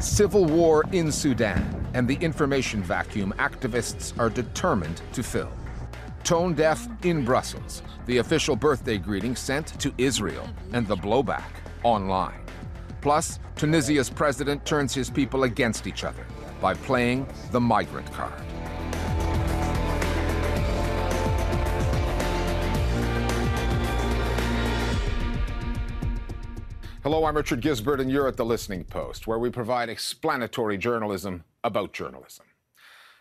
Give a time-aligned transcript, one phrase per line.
[0.00, 5.52] Civil war in Sudan and the information vacuum activists are determined to fill.
[6.24, 11.50] Tone deaf in Brussels, the official birthday greeting sent to Israel, and the blowback
[11.82, 12.40] online.
[13.02, 16.24] Plus, Tunisia's president turns his people against each other
[16.62, 18.42] by playing the migrant card.
[27.02, 31.44] Hello, I'm Richard Gizbert, and you're at The Listening Post, where we provide explanatory journalism
[31.64, 32.44] about journalism.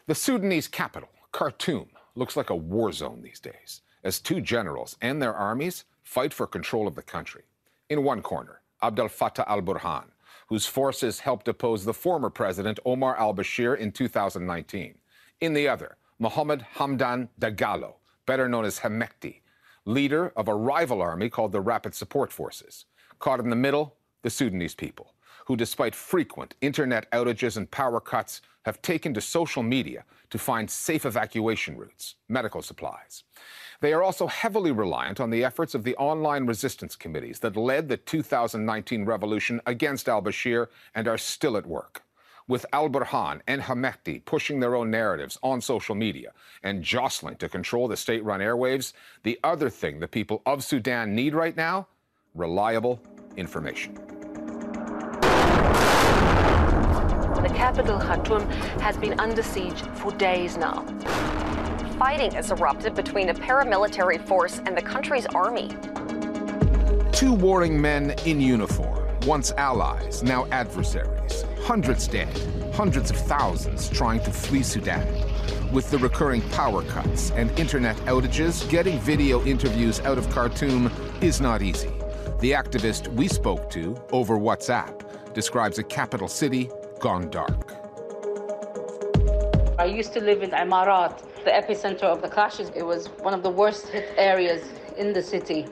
[0.05, 5.21] The Sudanese capital, Khartoum, looks like a war zone these days, as two generals and
[5.21, 7.43] their armies fight for control of the country.
[7.89, 10.07] In one corner, Abdel Fattah al Burhan,
[10.49, 14.95] whose forces helped oppose the former president Omar al Bashir in 2019.
[15.39, 17.93] In the other, Mohammed Hamdan Dagalo,
[18.25, 19.39] better known as Hemeti,
[19.85, 22.83] leader of a rival army called the Rapid Support Forces.
[23.19, 25.13] Caught in the middle, the Sudanese people,
[25.45, 30.69] who, despite frequent internet outages and power cuts, have taken to social media to find
[30.69, 33.23] safe evacuation routes, medical supplies.
[33.81, 37.89] They are also heavily reliant on the efforts of the online resistance committees that led
[37.89, 42.03] the 2019 revolution against al Bashir and are still at work.
[42.47, 46.31] With al Burhan and Hemeti pushing their own narratives on social media
[46.63, 48.93] and jostling to control the state run airwaves,
[49.23, 51.87] the other thing the people of Sudan need right now
[52.35, 53.01] reliable
[53.37, 53.95] information.
[57.41, 58.47] The capital, Khartoum,
[58.81, 60.83] has been under siege for days now.
[61.97, 65.69] Fighting has erupted between a paramilitary force and the country's army.
[67.11, 71.43] Two warring men in uniform, once allies, now adversaries.
[71.61, 72.35] Hundreds dead,
[72.73, 75.05] hundreds of thousands trying to flee Sudan.
[75.71, 81.41] With the recurring power cuts and internet outages, getting video interviews out of Khartoum is
[81.41, 81.91] not easy.
[82.37, 87.73] The activist we spoke to over WhatsApp describes a capital city gone dark.
[89.77, 92.71] I used to live in Imarat, the epicenter of the clashes.
[92.75, 94.61] It was one of the worst hit areas
[94.97, 95.67] in the city.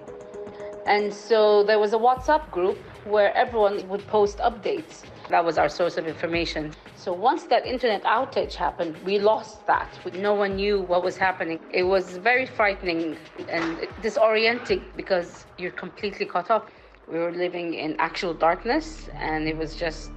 [0.85, 5.03] And so there was a WhatsApp group where everyone would post updates.
[5.29, 6.73] That was our source of information.
[6.95, 9.89] So once that internet outage happened, we lost that.
[10.13, 11.59] No one knew what was happening.
[11.73, 13.17] It was very frightening
[13.49, 16.69] and disorienting because you're completely caught up.
[17.11, 20.11] We were living in actual darkness and it was just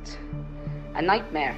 [0.95, 1.57] a nightmare.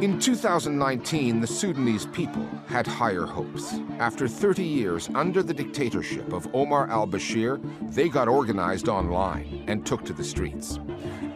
[0.00, 3.74] In 2019, the Sudanese people had higher hopes.
[3.98, 7.60] After 30 years under the dictatorship of Omar al Bashir,
[7.92, 10.78] they got organized online and took to the streets.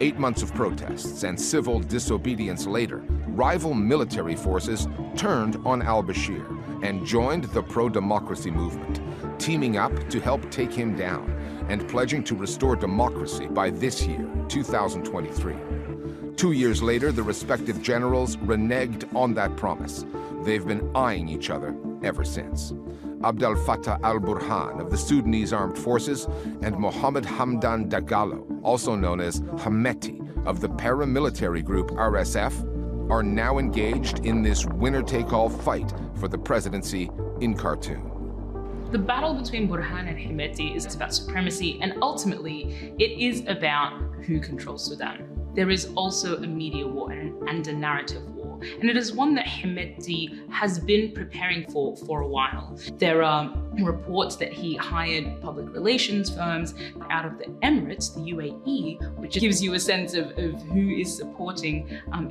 [0.01, 6.47] Eight months of protests and civil disobedience later, rival military forces turned on al Bashir
[6.83, 8.99] and joined the pro democracy movement,
[9.39, 11.31] teaming up to help take him down
[11.69, 15.55] and pledging to restore democracy by this year, 2023.
[16.45, 20.05] Two years later, the respective generals reneged on that promise.
[20.43, 22.75] They've been eyeing each other ever since.
[23.23, 26.27] Abdel Fattah al Burhan of the Sudanese Armed Forces
[26.61, 33.57] and Mohammed Hamdan Dagalo, also known as Hemeti of the paramilitary group RSF, are now
[33.57, 38.91] engaged in this winner take all fight for the presidency in Khartoum.
[38.93, 44.41] The battle between Burhan and Hemeti is about supremacy, and ultimately, it is about who
[44.41, 48.23] controls Sudan there is also a media war and, a narrative.
[48.81, 52.79] And it is one that Hemeti has been preparing for for a while.
[52.99, 56.75] There are reports that he hired public relations firms
[57.11, 61.15] out of the Emirates, the UAE, which gives you a sense of, of who is
[61.15, 62.31] supporting um.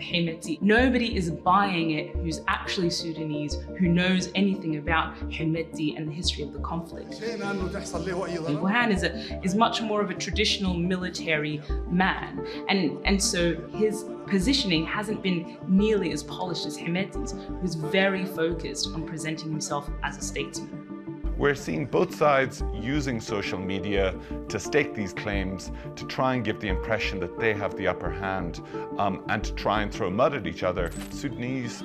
[0.62, 6.44] Nobody is buying it who's actually Sudanese, who knows anything about Hemeti and the history
[6.44, 7.12] of the conflict.
[7.12, 14.06] Burhan is, a, is much more of a traditional military man, and, and so his
[14.34, 20.18] positioning hasn't been nearly as polished as Hemeti's, who's very focused on presenting himself as
[20.18, 21.36] a statesman.
[21.38, 24.16] We're seeing both sides using social media
[24.50, 28.10] to stake these claims, to try and give the impression that they have the upper
[28.10, 28.60] hand,
[28.98, 30.90] um, and to try and throw mud at each other.
[31.12, 31.84] Sudanese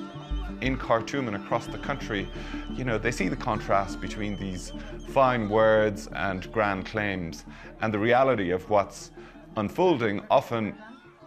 [0.61, 2.27] in Khartoum and across the country,
[2.73, 4.73] you know, they see the contrast between these
[5.09, 7.45] fine words and grand claims
[7.81, 9.11] and the reality of what's
[9.55, 10.75] unfolding often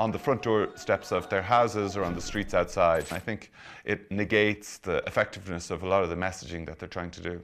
[0.02, 3.04] on the front door steps of their houses or on the streets outside.
[3.12, 3.52] I think
[3.84, 7.40] it negates the effectiveness of a lot of the messaging that they're trying to do.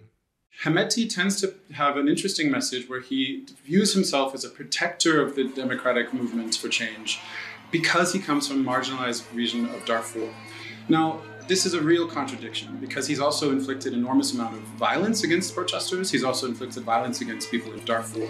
[0.65, 5.37] Hemeti tends to have an interesting message where he views himself as a protector of
[5.37, 7.21] the democratic movement for change
[7.71, 10.29] because he comes from a marginalized region of Darfur.
[10.89, 15.55] Now, this is a real contradiction because he's also inflicted enormous amount of violence against
[15.55, 16.11] protesters.
[16.11, 18.27] He's also inflicted violence against people in Darfur.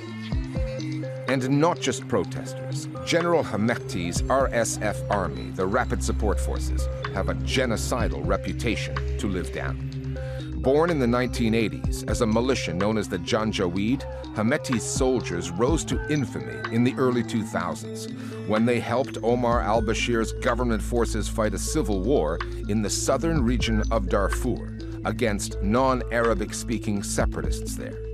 [1.28, 2.88] And not just protesters.
[3.04, 10.16] General Hemeti's RSF army, the Rapid Support Forces, have a genocidal reputation to live down.
[10.62, 14.02] Born in the 1980s as a militia known as the Janjaweed,
[14.34, 20.32] Hemeti's soldiers rose to infamy in the early 2000s when they helped Omar al Bashir's
[20.32, 22.38] government forces fight a civil war
[22.68, 28.07] in the southern region of Darfur against non Arabic speaking separatists there.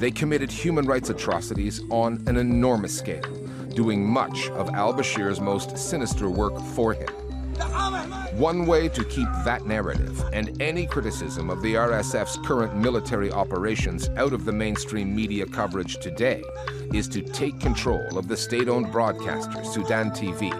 [0.00, 3.22] They committed human rights atrocities on an enormous scale,
[3.74, 7.08] doing much of al Bashir's most sinister work for him.
[8.36, 14.10] One way to keep that narrative and any criticism of the RSF's current military operations
[14.16, 16.42] out of the mainstream media coverage today
[16.92, 20.52] is to take control of the state owned broadcaster Sudan TV,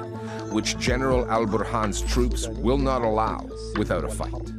[0.51, 3.47] which General al Burhan's troops will not allow
[3.77, 4.53] without a fight.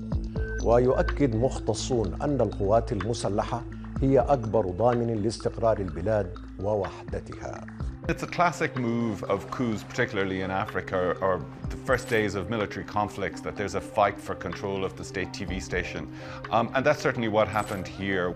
[0.64, 3.64] ويؤكد مختصون أن القوات المسلحة
[4.03, 7.65] هي أكبر ضامن لاستقرار البلاد ووحدتها.
[8.09, 11.41] It's a classic move of coups, particularly in Africa, or
[11.71, 15.29] the first days of military conflicts, that there's a fight for control of the state
[15.29, 16.09] TV station.
[16.51, 18.31] Um, and that's certainly what happened here.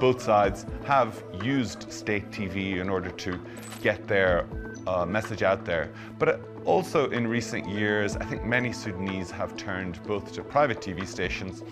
[0.00, 3.40] Both sides have used state TV in order to
[3.82, 4.46] get their
[4.88, 5.92] uh, message out there.
[6.18, 11.06] But also in recent years, I think many Sudanese have turned both to private TV
[11.06, 11.62] stations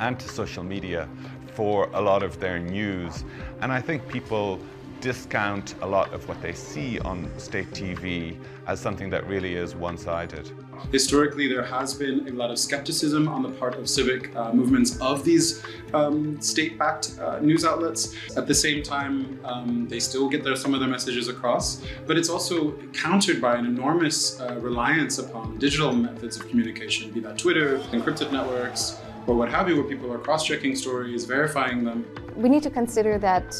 [0.00, 1.08] and to social media
[1.54, 3.24] for a lot of their news.
[3.60, 4.58] And I think people
[5.00, 9.74] discount a lot of what they see on state TV as something that really is
[9.74, 10.50] one sided.
[10.90, 15.00] Historically, there has been a lot of skepticism on the part of civic uh, movements
[15.00, 15.62] of these
[15.94, 18.14] um, state backed uh, news outlets.
[18.36, 22.16] At the same time, um, they still get their, some of their messages across, but
[22.16, 27.38] it's also countered by an enormous uh, reliance upon digital methods of communication, be that
[27.38, 32.04] Twitter, encrypted networks or what have you, where people are cross checking stories, verifying them.
[32.36, 33.54] We need to consider that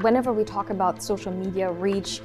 [0.00, 2.20] whenever we talk about social media reach,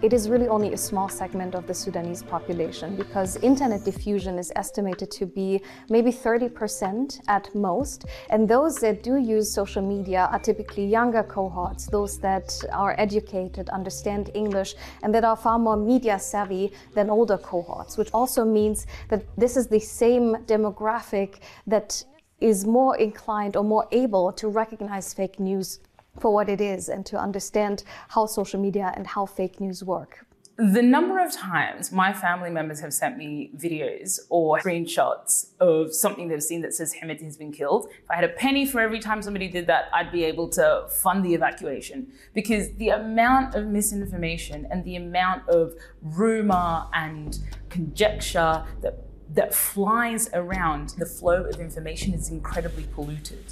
[0.00, 4.52] it is really only a small segment of the Sudanese population because internet diffusion is
[4.54, 5.60] estimated to be
[5.90, 8.04] maybe 30% at most.
[8.30, 13.68] And those that do use social media are typically younger cohorts, those that are educated,
[13.70, 18.86] understand English, and that are far more media savvy than older cohorts, which also means
[19.08, 22.04] that this is the same demographic that
[22.40, 25.80] is more inclined or more able to recognize fake news
[26.20, 30.26] for what it is and to understand how social media and how fake news work.
[30.60, 36.26] The number of times my family members have sent me videos or screenshots of something
[36.26, 37.86] they've seen that says Hemeti has been killed.
[38.02, 40.88] If I had a penny for every time somebody did that, I'd be able to
[40.90, 42.08] fund the evacuation.
[42.34, 47.38] Because the amount of misinformation and the amount of rumor and
[47.68, 49.04] conjecture that
[49.34, 53.44] that flies around the flow of information is incredibly polluted.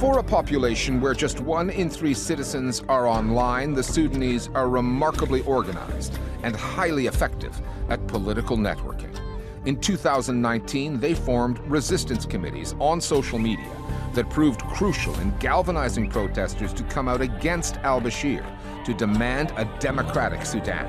[0.00, 5.42] For a population where just one in three citizens are online, the Sudanese are remarkably
[5.42, 7.60] organized and highly effective
[7.90, 9.14] at political networking.
[9.66, 13.70] In 2019, they formed resistance committees on social media
[14.14, 18.42] that proved crucial in galvanizing protesters to come out against al Bashir
[18.86, 20.88] to demand a democratic Sudan.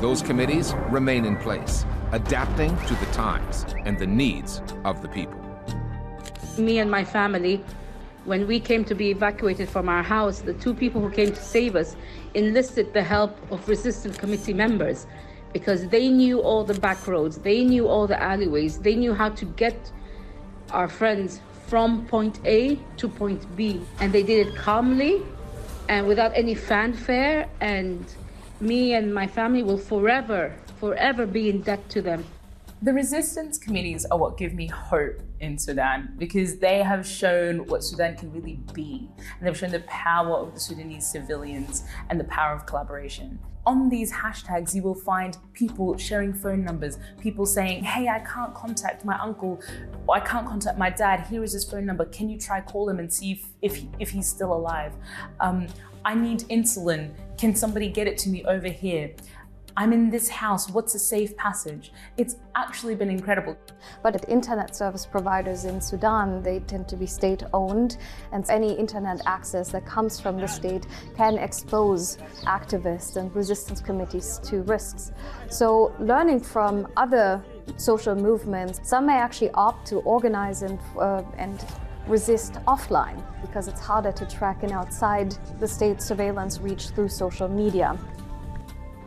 [0.00, 5.40] Those committees remain in place, adapting to the times and the needs of the people.
[6.56, 7.60] Me and my family,
[8.24, 11.42] when we came to be evacuated from our house, the two people who came to
[11.42, 11.96] save us
[12.34, 15.06] enlisted the help of resistance committee members
[15.52, 19.28] because they knew all the back roads, they knew all the alleyways, they knew how
[19.28, 19.92] to get
[20.70, 23.80] our friends from point A to point B.
[24.00, 25.22] And they did it calmly
[25.88, 28.04] and without any fanfare and
[28.60, 32.24] me and my family will forever, forever be in debt to them.
[32.82, 37.84] The resistance committees are what give me hope in Sudan because they have shown what
[37.84, 39.08] Sudan can really be.
[39.38, 43.38] And they've shown the power of the Sudanese civilians and the power of collaboration.
[43.66, 48.54] On these hashtags, you will find people sharing phone numbers, people saying, Hey, I can't
[48.54, 49.60] contact my uncle,
[50.10, 51.26] I can't contact my dad.
[51.28, 52.04] Here is his phone number.
[52.04, 54.92] Can you try call him and see if, if, if he's still alive?
[55.40, 55.66] Um,
[56.04, 57.10] I need insulin.
[57.38, 59.14] Can somebody get it to me over here?
[59.76, 61.92] I'm in this house, what's a safe passage?
[62.16, 63.56] It's actually been incredible.
[64.04, 67.96] But at internet service providers in Sudan, they tend to be state owned,
[68.30, 74.38] and any internet access that comes from the state can expose activists and resistance committees
[74.44, 75.10] to risks.
[75.50, 77.42] So, learning from other
[77.76, 81.64] social movements, some may actually opt to organize and, uh, and
[82.06, 87.48] resist offline because it's harder to track in outside the state surveillance reach through social
[87.48, 87.98] media.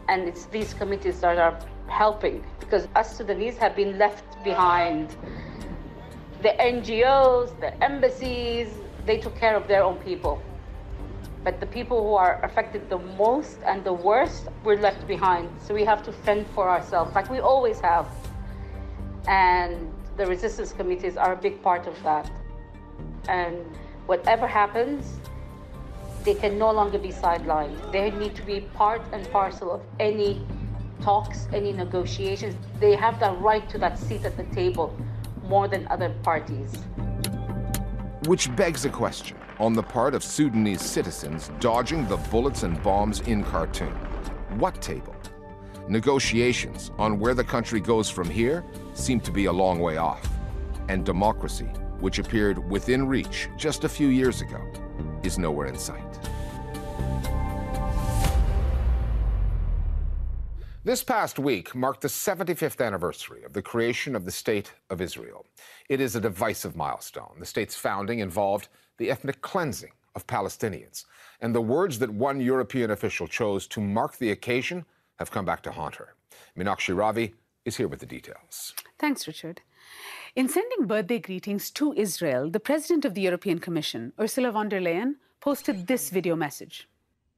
[0.07, 5.15] And it's these committees that are helping because us Sudanese have been left behind.
[6.41, 8.69] The NGOs, the embassies,
[9.05, 10.41] they took care of their own people.
[11.43, 15.49] But the people who are affected the most and the worst were left behind.
[15.61, 18.07] So we have to fend for ourselves, like we always have.
[19.27, 22.29] And the resistance committees are a big part of that.
[23.29, 23.57] And
[24.07, 25.19] whatever happens,
[26.27, 27.89] they can no longer be sidelined.
[27.93, 30.45] They need to be part and parcel of any
[31.01, 32.53] talks, any negotiations.
[32.81, 34.93] They have the right to that seat at the table
[35.43, 36.75] more than other parties.
[38.25, 43.21] Which begs a question on the part of Sudanese citizens dodging the bullets and bombs
[43.21, 43.93] in Khartoum.
[44.59, 45.15] What table?
[45.87, 48.65] Negotiations on where the country goes from here
[48.95, 50.27] seem to be a long way off.
[50.89, 51.69] And democracy,
[52.01, 54.59] which appeared within reach just a few years ago,
[55.27, 56.19] is nowhere in sight.
[60.83, 65.45] This past week marked the 75th anniversary of the creation of the State of Israel.
[65.89, 67.35] It is a divisive milestone.
[67.39, 71.03] The state's founding involved the ethnic cleansing of Palestinians,
[71.41, 74.85] and the words that one European official chose to mark the occasion
[75.19, 76.15] have come back to haunt her.
[76.57, 77.33] Meenakshi Ravi
[77.65, 78.73] is here with the details.
[78.97, 79.61] Thanks, Richard.
[80.37, 84.79] In sending birthday greetings to Israel, the president of the European Commission, Ursula von der
[84.79, 86.87] Leyen, posted this video message.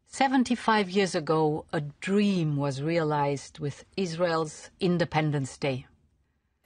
[0.08, 5.86] 75 years ago, a dream was realized with Israel's Independence Day.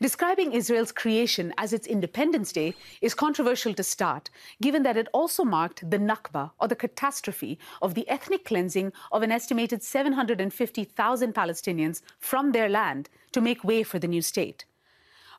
[0.02, 5.44] Describing Israel's creation as its Independence Day is controversial to start, given that it also
[5.44, 12.02] marked the Nakba, or the catastrophe, of the ethnic cleansing of an estimated 750,000 Palestinians
[12.18, 14.66] from their land to make way for the new state.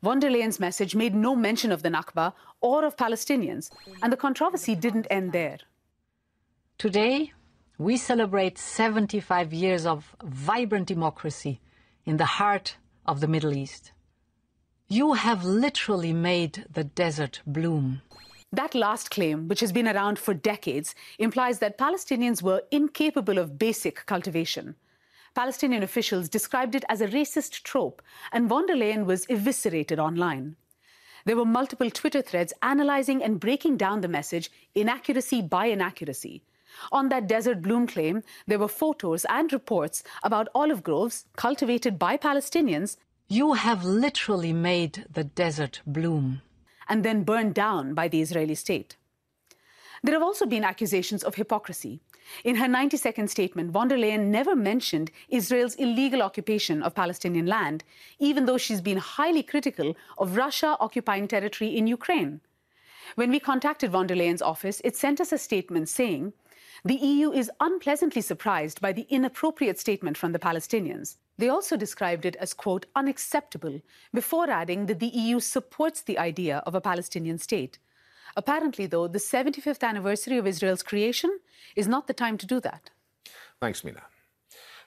[0.04, 3.70] Von der Leyen's message made no mention of the Nakba or of Palestinians,
[4.02, 5.56] and the controversy didn't end there.
[6.76, 7.32] Today,
[7.78, 11.62] we celebrate 75 years of vibrant democracy
[12.04, 13.92] in the heart of the Middle East.
[14.88, 18.02] You have literally made the desert bloom.
[18.52, 23.58] That last claim, which has been around for decades, implies that Palestinians were incapable of
[23.58, 24.74] basic cultivation.
[25.34, 28.00] Palestinian officials described it as a racist trope,
[28.32, 30.56] and von der Leyen was eviscerated online.
[31.24, 36.42] There were multiple Twitter threads analyzing and breaking down the message inaccuracy by inaccuracy.
[36.92, 42.16] On that desert bloom claim, there were photos and reports about olive groves cultivated by
[42.16, 42.96] Palestinians.
[43.28, 46.42] You have literally made the desert bloom.
[46.88, 48.96] And then burned down by the Israeli state.
[50.02, 52.00] There have also been accusations of hypocrisy.
[52.42, 57.46] In her 90 second statement, von der Leyen never mentioned Israel's illegal occupation of Palestinian
[57.46, 57.84] land,
[58.18, 62.40] even though she's been highly critical of Russia occupying territory in Ukraine.
[63.14, 66.32] When we contacted von der Leyen's office, it sent us a statement saying
[66.84, 71.16] the EU is unpleasantly surprised by the inappropriate statement from the Palestinians.
[71.38, 73.80] They also described it as, quote, unacceptable,
[74.12, 77.78] before adding that the EU supports the idea of a Palestinian state.
[78.36, 81.38] Apparently, though, the 75th anniversary of Israel's creation
[81.76, 82.90] is not the time to do that.
[83.60, 84.02] Thanks, Mina.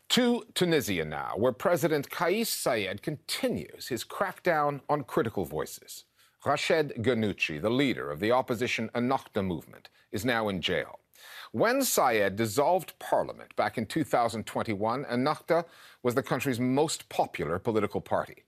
[0.09, 6.05] To Tunisia now, where President Kais Saied continues his crackdown on critical voices.
[6.45, 10.99] Rached Ghannouchi, the leader of the opposition Ennahda movement, is now in jail.
[11.51, 15.65] When Saied dissolved parliament back in 2021, Ennahda
[16.03, 18.43] was the country's most popular political party.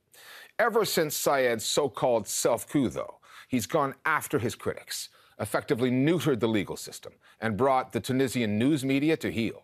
[0.59, 3.18] Ever since Saied's so called self coup, though,
[3.49, 8.85] he's gone after his critics, effectively neutered the legal system, and brought the Tunisian news
[8.85, 9.63] media to heel.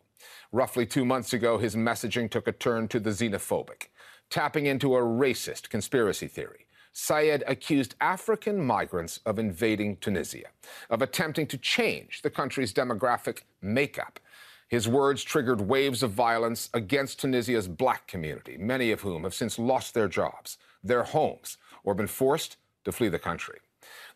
[0.51, 3.87] Roughly two months ago, his messaging took a turn to the xenophobic,
[4.29, 6.65] tapping into a racist conspiracy theory.
[6.93, 10.47] Saied accused African migrants of invading Tunisia,
[10.89, 14.17] of attempting to change the country's demographic makeup.
[14.69, 19.59] His words triggered waves of violence against Tunisia's black community, many of whom have since
[19.59, 23.59] lost their jobs, their homes, or been forced to flee the country.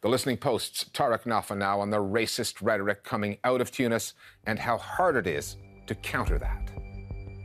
[0.01, 4.13] The Listening Post's Tariq Nafi now on the racist rhetoric coming out of Tunis
[4.45, 6.71] and how hard it is to counter that.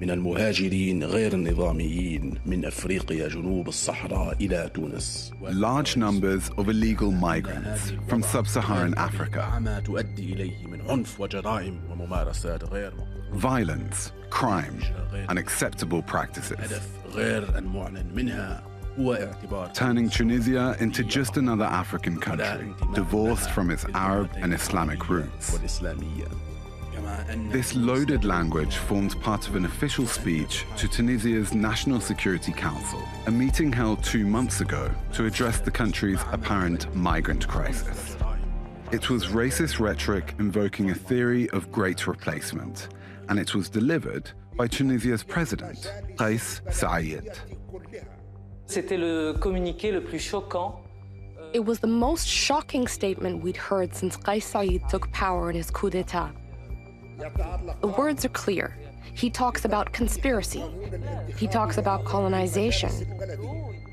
[0.01, 5.33] من المهاجرين غير النظاميين من افريقيا جنوب الصحراء الى تونس.
[5.41, 9.61] Large numbers of illegal migrants from sub-Saharan Africa.
[9.85, 12.93] تؤدي اليه من عنف وجرائم وممارسات غير
[13.33, 14.81] Violence, crime,
[15.29, 16.61] unacceptable practices.
[16.61, 18.74] هدف غير المعلن منها
[19.73, 25.59] turning Tunisia into just another African country, divorced from its Arab and Islamic roots.
[27.51, 33.31] This loaded language formed part of an official speech to Tunisia's National Security Council, a
[33.31, 38.17] meeting held two months ago to address the country's apparent migrant crisis.
[38.93, 42.89] It was racist rhetoric invoking a theory of great replacement,
[43.29, 47.37] and it was delivered by Tunisia's president, Kais Saied.
[48.67, 50.81] C'était le communiqué le plus choquant.
[51.39, 55.57] Euh, it was the most shocking statement we'd heard since Kais Saied took power in
[55.57, 56.31] his coup d'etat.
[57.81, 58.77] The words are clear.
[59.15, 60.65] He talks about conspiracy.
[61.37, 62.91] He talks about colonization.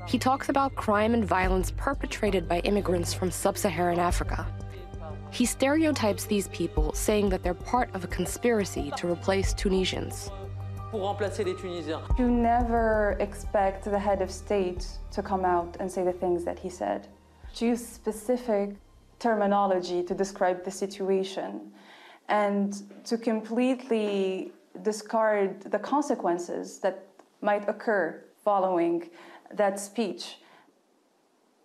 [0.08, 4.46] He talks about crime and violence perpetrated by immigrants from sub Saharan Africa.
[5.30, 10.30] He stereotypes these people, saying that they're part of a conspiracy to replace Tunisians.
[12.18, 16.58] You never expect the head of state to come out and say the things that
[16.58, 17.08] he said.
[17.56, 18.76] To use specific
[19.18, 21.72] terminology to describe the situation
[22.28, 27.06] and to completely discard the consequences that
[27.40, 29.10] might occur following
[29.54, 30.38] that speech.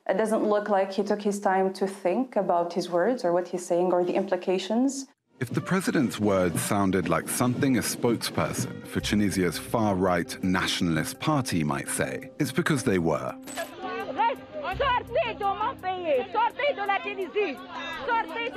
[0.08, 3.50] It doesn't look like he took his time to think about his words or what
[3.50, 5.08] he's saying or the implications.
[5.40, 11.64] If the president's words sounded like something a spokesperson for Tunisia's far right nationalist party
[11.64, 13.36] might say, it's because they were.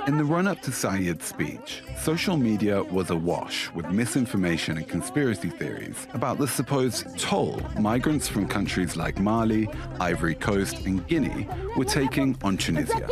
[0.07, 5.49] In the run up to Saied's speech, social media was awash with misinformation and conspiracy
[5.49, 9.69] theories about the supposed toll migrants from countries like Mali,
[9.99, 11.47] Ivory Coast, and Guinea
[11.77, 13.07] were taking on Tunisia.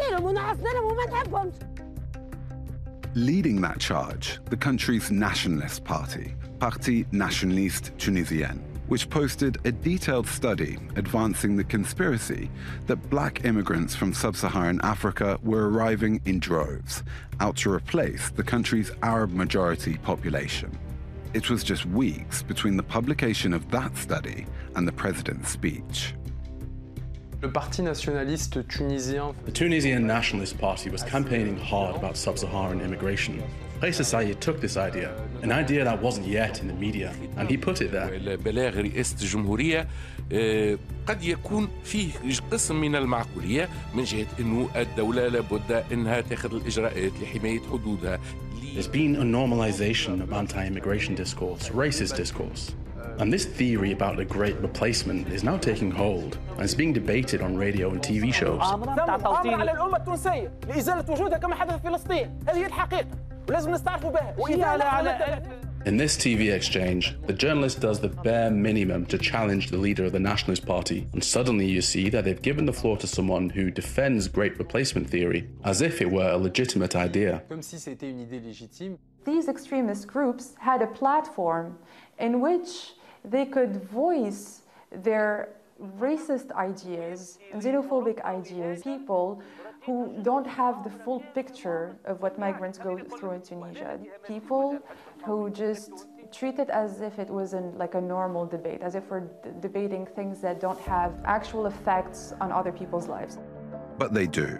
[3.16, 10.78] Leading that charge, the country's nationalist party, Parti Nationaliste Tunisien, which posted a detailed study
[10.96, 12.52] advancing the conspiracy
[12.86, 17.02] that black immigrants from sub Saharan Africa were arriving in droves,
[17.40, 20.78] out to replace the country's Arab majority population.
[21.34, 26.14] It was just weeks between the publication of that study and the president's speech.
[27.42, 29.34] Le parti nationaliste tunisien.
[29.46, 33.42] The Tunisian Nationalist Party was campaigning hard about sub-Saharan immigration.
[33.82, 37.56] Reza Saied took this idea, an idea that wasn't yet in the media, and he
[37.56, 38.10] put it there.
[38.72, 39.88] رئاسة الجمهورية
[40.32, 40.78] eh,
[41.08, 42.12] قد يكون فيه
[42.52, 48.20] قسم من المعقولية من جهة أنه الدولة لابد أنها تأخذ الإجراءات لحماية حدودها.
[48.76, 52.74] There's been a normalization of anti-immigration discourse, racist discourse.
[53.19, 57.43] And this theory about the great replacement is now taking hold and it's being debated
[57.43, 58.61] on radio and TV shows.
[58.63, 63.07] على الأمة التونسية لإزالة وجودها كما حدث في فلسطين هذه هي الحقيقة
[63.49, 69.19] ولازم نستعرفوا بها وإذا In this TV exchange, the journalist does the bare minimum to
[69.19, 72.73] challenge the leader of the Nationalist Party, and suddenly you see that they've given the
[72.73, 77.43] floor to someone who defends great replacement theory as if it were a legitimate idea.
[77.51, 78.97] Comme si c'était une idée légitime.
[79.27, 81.77] These extremist groups had a platform
[82.19, 85.50] in which they could voice their
[85.98, 88.84] racist ideas xenophobic ideas.
[88.84, 89.42] People
[89.86, 93.98] who don't have the full picture of what migrants go through in Tunisia.
[94.28, 94.80] People
[95.26, 99.10] who just treat it as if it was an, like a normal debate, as if
[99.10, 99.28] we're
[99.62, 103.40] debating things that don't have actual effects on other people's lives.
[103.98, 104.60] But they do.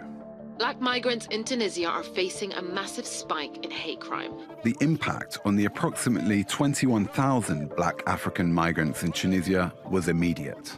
[0.60, 4.34] Black migrants in Tunisia are facing a massive spike in hate crime.
[4.62, 10.76] The impact on the approximately 21,000 black African migrants in Tunisia was immediate.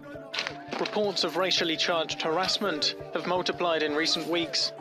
[0.78, 4.72] Reports of racially charged harassment have multiplied in recent weeks.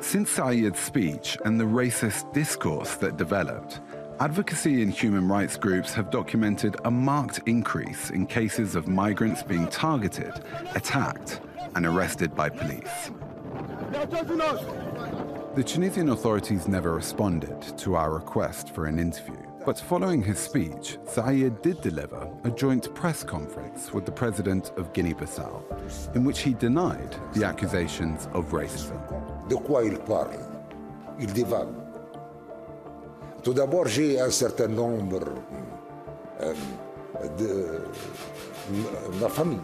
[0.00, 3.80] Since Saied's speech and the racist discourse that developed,
[4.18, 9.68] advocacy and human rights groups have documented a marked increase in cases of migrants being
[9.68, 10.32] targeted,
[10.74, 11.42] attacked,
[11.74, 13.10] and arrested by police.
[13.92, 19.36] The Tunisian authorities never responded to our request for an interview.
[19.66, 24.94] But following his speech, Saied did deliver a joint press conference with the president of
[24.94, 28.98] Guinea-Bissau, in which he denied the accusations of racism.
[29.50, 30.40] De quoi il parle
[31.20, 31.68] Il divague.
[33.42, 35.34] Tout d'abord, j'ai un certain nombre
[36.40, 36.54] euh,
[37.38, 37.82] de
[39.20, 39.60] ma famille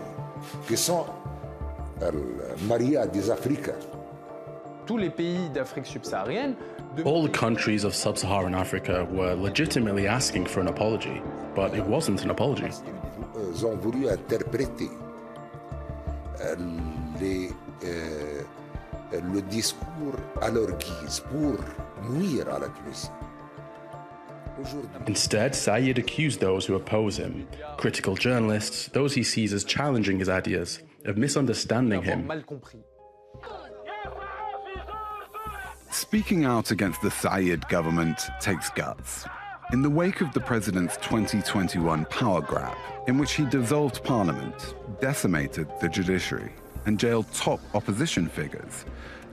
[0.67, 1.07] qui sont
[2.03, 2.13] euh,
[2.69, 3.73] mariés à des Africains.
[7.05, 11.23] All the countries of sub Saharan Africa were legitimately asking for an apology,
[11.55, 12.71] but it wasn't an apology.
[13.53, 14.91] Ils ont voulu interpréter
[16.41, 16.57] euh,
[17.21, 17.51] les,
[17.85, 18.43] euh,
[19.13, 21.57] le discours à leur guise pour
[22.11, 23.11] nuire à la Tunisie.
[25.07, 27.47] Instead, Saied accused those who oppose him,
[27.77, 32.29] critical journalists, those he sees as challenging his ideas, of misunderstanding him.
[35.91, 39.25] Speaking out against the Saied government takes guts.
[39.73, 45.67] In the wake of the president's 2021 power grab, in which he dissolved parliament, decimated
[45.81, 46.53] the judiciary,
[46.87, 48.85] and jailed top opposition figures,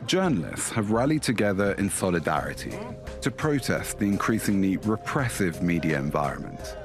[0.08, 2.74] journalists have rallied together in solidarity
[3.22, 6.78] to protest the increasingly repressive media environment.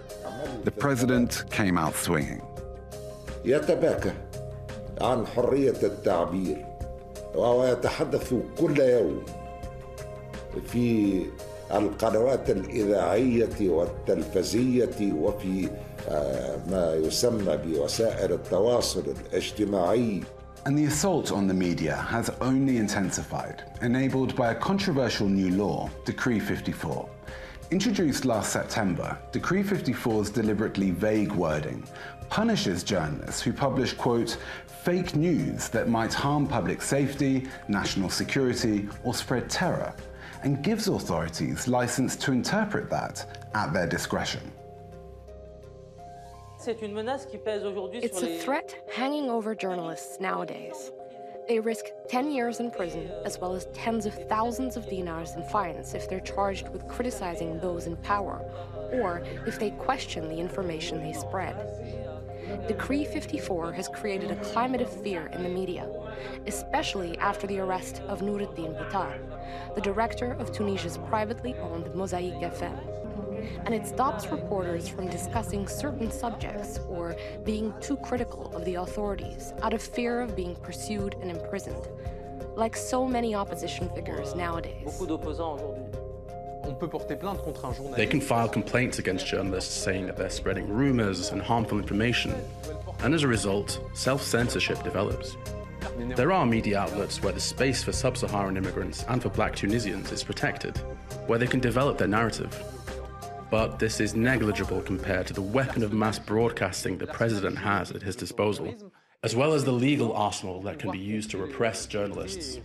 [0.64, 2.42] The president came out swinging.
[3.44, 4.12] يتباكى
[5.00, 6.66] عن حرية التعبير
[7.34, 9.24] وهو يتحدث كل يوم
[10.67, 11.25] في
[11.71, 15.69] القنوات الإذاعية والتلفزية وفي
[16.71, 20.23] ما يسمى بوسائل التواصل الاجتماعي
[20.67, 25.91] And the assault on the media has only intensified, enabled by a controversial new law,
[26.05, 27.07] Decree 54.
[27.69, 31.83] Introduced last September, Decree 54's deliberately vague wording
[32.29, 34.37] punishes journalists who publish, quote,
[34.83, 39.93] fake news that might harm public safety, national security, or spread terror,
[40.42, 44.40] and gives authorities license to interpret that at their discretion.
[46.62, 50.92] It's a threat hanging over journalists nowadays.
[51.48, 55.42] They risk 10 years in prison, as well as tens of thousands of dinars in
[55.42, 58.40] fines if they're charged with criticizing those in power,
[58.92, 61.56] or if they question the information they spread.
[62.68, 65.88] Decree 54 has created a climate of fear in the media,
[66.46, 69.18] especially after the arrest of Noureddine Boutar,
[69.74, 72.78] the director of Tunisia's privately owned Mosaique FM
[73.64, 79.52] and it stops reporters from discussing certain subjects or being too critical of the authorities
[79.62, 81.86] out of fear of being pursued and imprisoned,
[82.56, 85.00] like so many opposition figures nowadays.
[87.96, 92.34] They can file complaints against journalists saying that they're spreading rumors and harmful information,
[93.00, 95.36] and as a result, self censorship develops.
[96.16, 100.12] There are media outlets where the space for sub Saharan immigrants and for black Tunisians
[100.12, 100.76] is protected,
[101.26, 102.54] where they can develop their narrative
[103.50, 108.00] but this is negligible compared to the weapon of mass broadcasting the president has at
[108.00, 108.72] his disposal,
[109.24, 112.60] as well as the legal arsenal that can be used to repress journalists.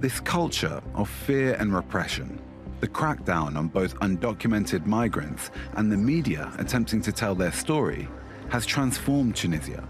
[0.00, 2.40] This culture of fear and repression,
[2.80, 8.08] the crackdown on both undocumented migrants and the media attempting to tell their story,
[8.48, 9.86] has transformed Tunisia,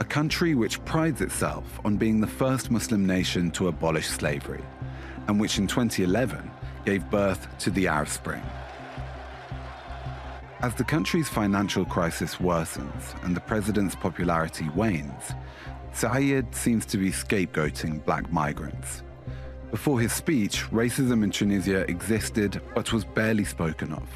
[0.00, 4.64] a country which prides itself on being the first Muslim nation to abolish slavery,
[5.26, 6.50] and which in 2011
[6.84, 8.42] gave birth to the Arab Spring.
[10.60, 15.34] As the country's financial crisis worsens and the president's popularity wanes,
[15.92, 19.02] Saied seems to be scapegoating black migrants.
[19.70, 24.08] Before his speech, racism in Tunisia existed but was barely spoken of.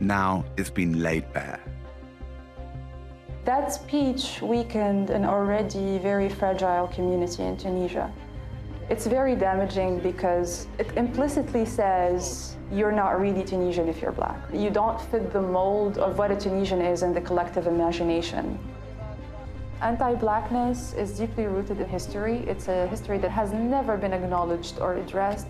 [0.00, 1.60] Now it's been laid bare.
[3.44, 8.12] That speech weakened an already very fragile community in Tunisia.
[8.88, 14.38] It's very damaging because it implicitly says you're not really Tunisian if you're black.
[14.52, 18.60] You don't fit the mold of what a Tunisian is in the collective imagination.
[19.80, 22.44] Anti blackness is deeply rooted in history.
[22.46, 25.48] It's a history that has never been acknowledged or addressed.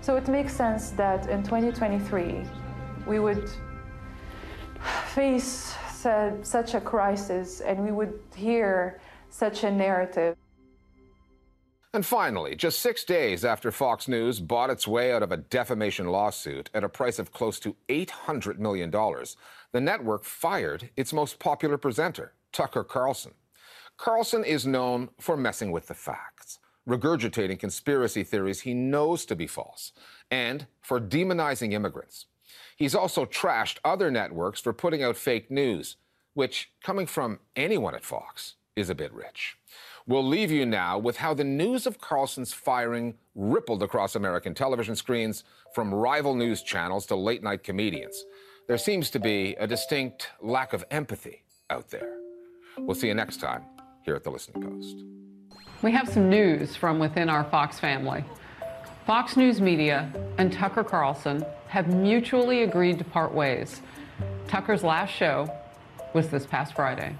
[0.00, 2.42] So it makes sense that in 2023
[3.06, 3.50] we would
[5.12, 5.74] face
[6.42, 10.36] such a crisis and we would hear such a narrative.
[11.94, 16.08] And finally, just six days after Fox News bought its way out of a defamation
[16.08, 21.78] lawsuit at a price of close to $800 million, the network fired its most popular
[21.78, 23.34] presenter, Tucker Carlson.
[23.96, 29.46] Carlson is known for messing with the facts, regurgitating conspiracy theories he knows to be
[29.46, 29.92] false,
[30.32, 32.26] and for demonizing immigrants.
[32.76, 35.96] He's also trashed other networks for putting out fake news,
[36.34, 39.56] which, coming from anyone at Fox, is a bit rich.
[40.06, 44.96] We'll leave you now with how the news of Carlson's firing rippled across American television
[44.96, 48.24] screens, from rival news channels to late night comedians.
[48.68, 52.16] There seems to be a distinct lack of empathy out there.
[52.78, 53.62] We'll see you next time
[54.04, 54.96] here at the Listening Post.
[55.82, 58.24] We have some news from within our Fox family.
[59.06, 63.82] Fox News Media and Tucker Carlson have mutually agreed to part ways.
[64.48, 65.46] Tucker's last show
[66.14, 67.14] was this past Friday.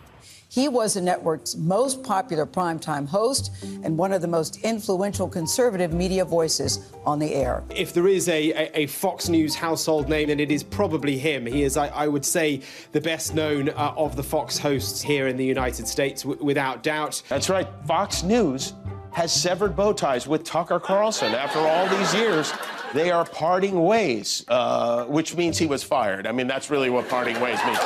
[0.48, 3.50] He was the network's most popular primetime host
[3.82, 7.64] and one of the most influential conservative media voices on the air.
[7.68, 11.44] If there is a, a, a Fox News household name, then it is probably him.
[11.44, 15.26] He is, I, I would say, the best known uh, of the Fox hosts here
[15.26, 17.20] in the United States, w- without doubt.
[17.28, 17.68] That's right.
[17.86, 18.72] Fox News
[19.14, 22.52] has severed bow ties with Tucker Carlson after all these years.
[22.92, 26.26] They are parting ways, uh, which means he was fired.
[26.26, 27.78] I mean, that's really what parting ways means.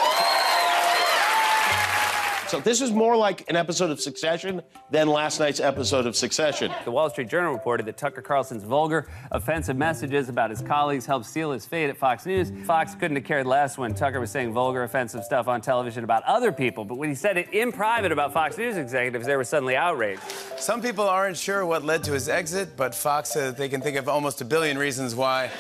[2.49, 6.73] So this is more like an episode of Succession than last night's episode of Succession.
[6.87, 11.27] The Wall Street Journal reported that Tucker Carlson's vulgar, offensive messages about his colleagues helped
[11.27, 12.51] seal his fate at Fox News.
[12.65, 16.23] Fox couldn't have cared less when Tucker was saying vulgar, offensive stuff on television about
[16.23, 19.45] other people, but when he said it in private about Fox News executives, they were
[19.45, 20.23] suddenly outraged.
[20.57, 23.99] Some people aren't sure what led to his exit, but Fox says they can think
[23.99, 25.51] of almost a billion reasons why.